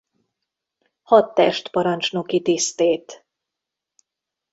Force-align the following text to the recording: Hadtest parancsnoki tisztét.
Hadtest 1.01 1.69
parancsnoki 1.69 2.41
tisztét. 2.41 3.25